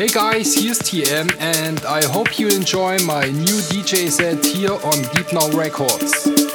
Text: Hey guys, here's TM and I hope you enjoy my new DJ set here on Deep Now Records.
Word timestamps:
Hey 0.00 0.08
guys, 0.08 0.54
here's 0.54 0.78
TM 0.78 1.30
and 1.38 1.84
I 1.84 2.02
hope 2.02 2.38
you 2.38 2.48
enjoy 2.48 2.96
my 3.00 3.26
new 3.26 3.60
DJ 3.68 4.08
set 4.08 4.42
here 4.42 4.72
on 4.72 5.02
Deep 5.12 5.30
Now 5.30 5.50
Records. 5.50 6.49